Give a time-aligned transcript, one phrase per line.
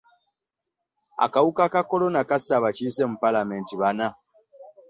[1.25, 4.07] Akawuka ka kolona kasse abakiise mu paalamenti bana.